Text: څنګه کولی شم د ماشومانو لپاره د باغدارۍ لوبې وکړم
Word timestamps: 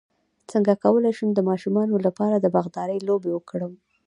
څنګه 0.51 0.73
کولی 0.83 1.11
شم 1.17 1.29
د 1.33 1.39
ماشومانو 1.49 1.95
لپاره 2.05 2.35
د 2.37 2.45
باغدارۍ 2.55 2.99
لوبې 3.07 3.31
وکړم 3.33 3.73